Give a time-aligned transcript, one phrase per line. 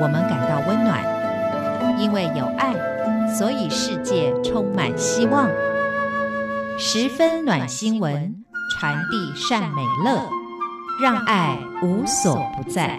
[0.00, 1.18] 我们感到温暖。
[1.98, 2.72] 因为有爱，
[3.34, 5.50] 所以世界充满希望。
[6.78, 10.22] 十分暖心文，传递善美乐，
[11.02, 12.96] 让爱无所不在。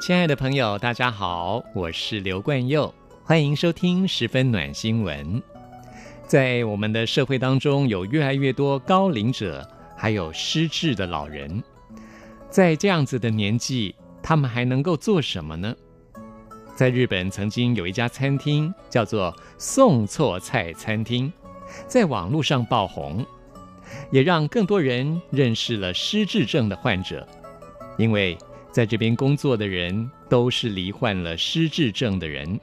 [0.00, 5.40] 亲爱的朋友，大家好，我是刘冠佑，欢迎收听十分暖心文。
[6.26, 9.64] 在我们的社会当中，有越来越多高龄者，
[9.98, 11.62] 还有失智的老人。
[12.48, 15.74] 在这样子的年纪，他们还能够做什么呢？
[16.76, 21.30] 在日本曾经有一家餐厅叫做“送错菜餐厅”，
[21.88, 23.26] 在网络上爆红，
[24.12, 27.26] 也让更多人认识了失智症的患者。
[27.98, 28.38] 因为
[28.70, 32.60] 在这边工作的人都是罹患了失智症的人，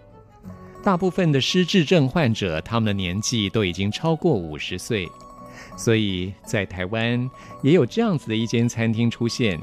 [0.82, 5.06] 大部分的失智症患者，他们的年纪都已经超过五十岁，
[5.78, 7.30] 所以在台湾
[7.62, 9.60] 也有这样子的一间餐厅出现。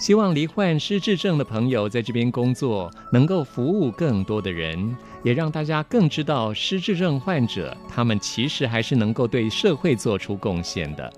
[0.00, 11.12] 希望罹患失智症的朋友在这边工作，能够服务更多的人，也让大家更知道失智症患者，他们其实还是能够对社会做出贡献的。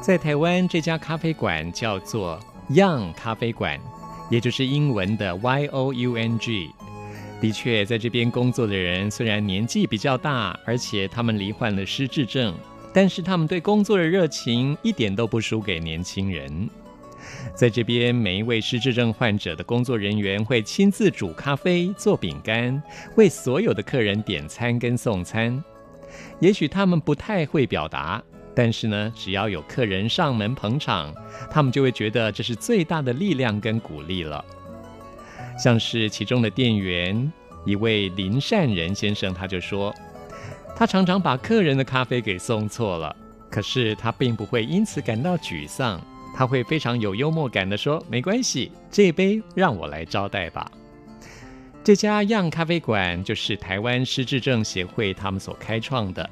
[0.00, 3.78] 在台湾，这家咖啡馆叫做 Young 咖啡馆，
[4.28, 6.70] 也就是英文的 Y O U N G。
[7.40, 12.54] 的确，在这边工作的人虽然年纪比较大，而且他们罹患了失智症，
[12.92, 16.68] 但是他们对工作的热情一点都不输给年轻人。
[17.54, 22.82] 在这边，每一位失智症患者的工作人员会亲自煮咖啡、做饼干，
[23.16, 25.62] 为所有的客人点餐跟送餐。
[26.40, 28.22] 也许他们不太会表达，
[28.54, 31.14] 但是呢，只要有客人上门捧场，
[31.50, 34.44] 他们就会觉得这是最大的力量跟鼓励了。
[35.58, 37.30] 像是其中的店员
[37.64, 39.94] 一位林善仁先生，他就说，
[40.76, 43.14] 他常常把客人的咖啡给送错了，
[43.50, 46.00] 可是他并不会因此感到沮丧。
[46.34, 50.70] 他会非常有幽默感地说：“没关系，这杯让我来招待吧。”
[51.82, 56.28] 这家样咖啡馆就是台湾失智症协会他们所开创的，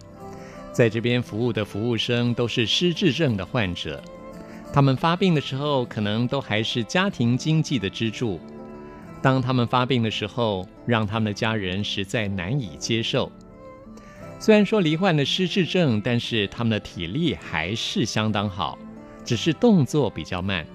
[0.72, 4.02] 在这边服务的服务生都是失智症的患者，
[4.72, 8.40] 他们发病的时候可能都还是家庭经济的支柱。
[9.20, 13.30] 当他们发病的时候，让他们的家人实在难以接受。
[14.38, 18.78] 虽然说罹患了失智症，但是他们的体力还是相当好。
[19.24, 20.66] 只是动作比较慢，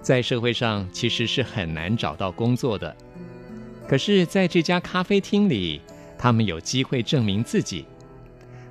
[0.00, 2.94] 在社会上其实是很难找到工作的。
[3.88, 5.80] 可是，在这家咖啡厅里，
[6.16, 7.84] 他们有机会证明自己。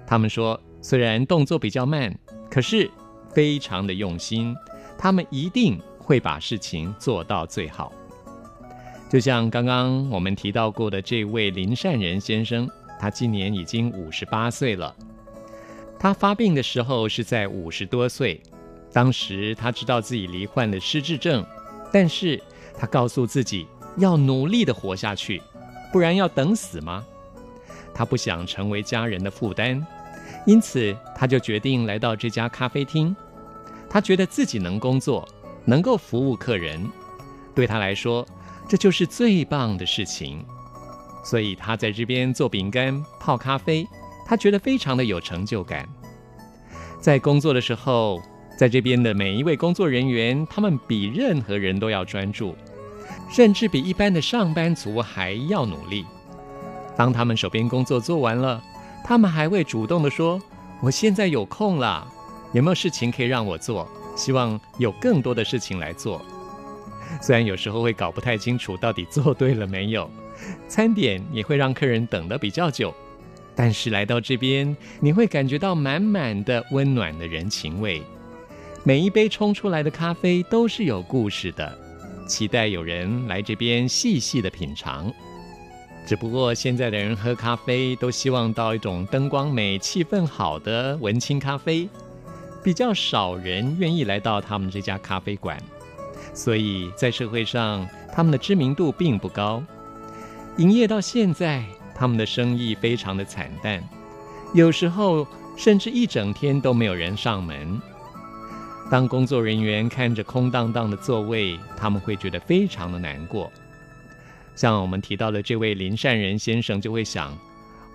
[0.08, 2.18] 他们说，虽然动作比较慢，
[2.50, 2.90] 可是
[3.34, 4.56] 非常的用心，
[4.98, 7.92] 他们一定会把事情做到最好。
[9.10, 12.70] 就像刚刚我们提到过的这位林善仁先生，
[13.00, 14.96] 他今年已经五十八岁了。
[16.00, 18.42] 他发病的时候是在五十多岁。
[18.94, 21.46] 当时他知道自己罹患了失智症，
[21.92, 22.42] 但是
[22.78, 23.68] 他告诉自己
[23.98, 25.42] 要努力的活下去，
[25.92, 27.06] 不然要等死吗？
[27.94, 29.86] 他不想成为家人的负担，
[30.46, 33.14] 因此他就决定来到这家咖啡厅。
[33.90, 35.28] 他觉得自己能工作，
[35.66, 36.90] 能够服务客人，
[37.54, 38.26] 对他来说
[38.68, 40.46] 这就是最棒的事情。
[41.26, 43.86] 所以他在这边做饼干、泡咖啡，
[44.26, 45.90] 他觉得非常的有成就感。
[47.02, 48.22] 在工作的时候，
[48.56, 52.56] 在这边的每一位工作人员，他们比任何人都要专注，
[53.30, 56.06] 甚至比一般的上班族还要努力。
[56.96, 58.62] 当他们手边工作做完了，
[59.04, 60.40] 他们还会主动的说
[60.80, 62.08] ：“我现在有空了，
[62.54, 63.88] 有没有事情可以让我做？
[64.16, 66.22] 希望有更多的事情来做。”
[67.22, 70.10] 虽然有时候会搞不太清楚到底做对了没有，
[70.68, 72.94] 餐点也会让客人等得比较久，
[73.56, 78.02] 但是来到这边，你会感觉到满满的温暖的人情味。
[78.84, 81.78] 每一杯冲出来的咖啡都是有故事的，
[82.28, 85.12] 期待有人来这边细细的品尝。
[86.06, 91.90] 只不过现在的人喝咖啡都希望到一种灯光美、气氛好的文青咖啡，
[92.64, 95.58] 比较少人愿意来到他们这家咖啡馆，
[96.32, 99.64] 所以在社会上他们的知名度并不高。
[100.58, 103.84] 营业到现在，他们的生意非常的惨淡，
[104.54, 107.80] 有时候甚至一整天都没有人上门。
[108.90, 113.52] 当工作人员看着空荡荡的座位，他们会觉得非常的难过。
[114.56, 117.38] 像我们提到的这位林善仁先生，就会想：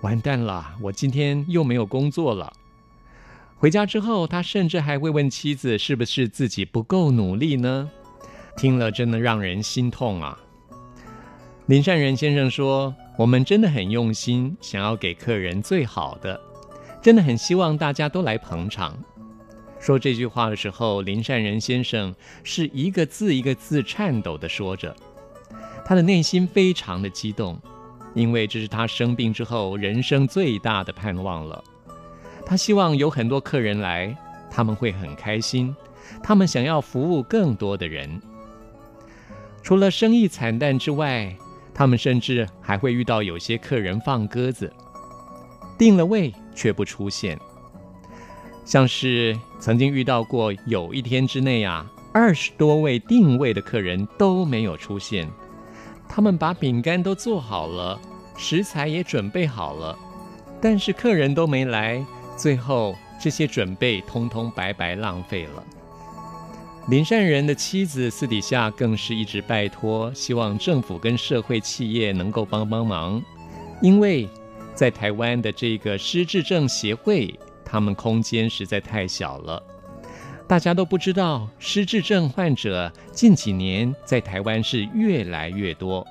[0.01, 2.53] 完蛋了，我今天又没有工作了。
[3.57, 7.89] 回家之后，他甚至还会问妻子：是不是自己不够努力呢？
[8.55, 10.37] 听了真的让人心痛啊。
[11.71, 16.37] 林善仁先生说：我们真的很用心，想要给客人最好的，
[17.01, 19.01] 真的很希望大家都来捧场。
[19.79, 22.13] 说这句话的时候，林善仁先生
[22.43, 24.93] 是一个字一个字颤抖地说着，
[25.85, 27.57] 他的内心非常的激动，
[28.13, 31.63] 因为这是他生病之后人生最大的盼望了。
[32.45, 34.13] 他希望有很多客人来，
[34.49, 35.73] 他们会很开心，
[36.21, 38.21] 他们想要服务更多的人。
[39.63, 41.33] 除了生意惨淡之外，
[41.73, 44.71] 他们甚至还会遇到有些客人放鸽子，
[45.77, 47.39] 订了位却不出现。
[48.63, 55.27] 像是曾经遇到过，有一天之内啊，二十多位订位的客人都没有出现。
[56.07, 57.99] 他们把饼干都做好了，
[58.37, 59.97] 食材也准备好了，
[60.61, 62.05] 但是客人都没来，
[62.37, 65.63] 最后这些准备通通白白浪费了。
[66.91, 73.23] 林善仁的妻子私底下更是一直拜托，希望政府跟社会企业能够帮帮忙，
[73.81, 74.27] 因为
[74.73, 77.33] 在台湾的这个失智症协会。
[77.63, 79.63] 他们空间实在太小了，
[80.45, 86.05] 大家都不知道失智症患者近几年在台湾是越来越多，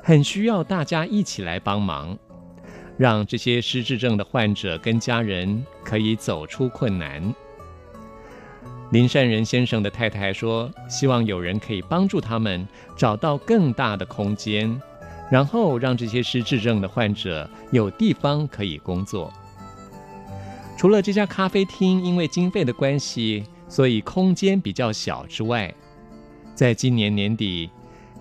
[0.00, 2.16] 很需要大家一起来帮忙，
[2.96, 7.34] 让这些失智症的患者跟家人可以走出困难。
[8.94, 12.64] 林善仁先生的太太说，希望有人可以帮助他们
[12.96, 14.80] 找到更大的空间，
[15.28, 19.32] 然后让这些失智症的患者有地方可以工作。
[20.78, 25.74] 除了这家咖啡厅因为经费的关系，所以空间比较小之外，
[26.54, 27.68] 在今年年底，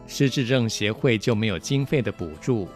[0.07, 2.67] 失智症协会就没有经费的补助。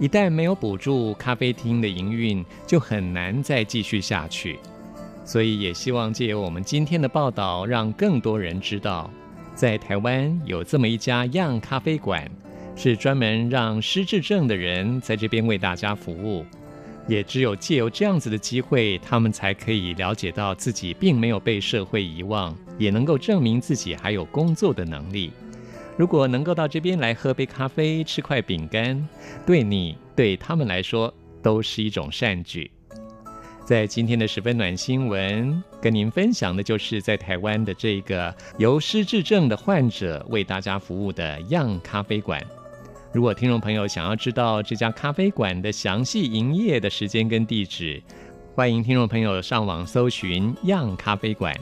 [0.00, 4.58] 一旦没有补助，咖啡厅的营运就很难再继续下去。
[5.24, 9.10] 所以也希望借由我们今天的报道，让更多人知道，
[9.54, 12.30] 在台湾有这么一家样咖啡馆，
[12.76, 16.44] 是专门让失智症的人在这边为大家服务。
[17.06, 25.30] 也只有借由这样子的机会，他们才可以了解到自己并没有被社会遗忘，也能够证明自己还有工作的能力。
[25.98, 29.06] 如果能够到这边来喝杯咖啡、吃块饼干，
[29.44, 31.12] 对你、对他们来说
[31.42, 32.70] 都是一种善举。
[33.64, 42.38] 在今天的十分暖新闻，跟您分享的就是在台湾的这个由失智症的患者为大家服务的样咖啡馆。
[43.10, 48.02] 如果听众朋友想要知道这家咖啡馆的详细营业的时间跟地址，
[48.54, 51.54] 欢迎听众朋友上网搜寻“样咖啡馆”。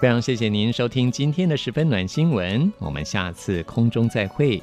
[0.00, 4.62] 非常谢谢您收听今天的十分暖新闻，我们下次空中再会。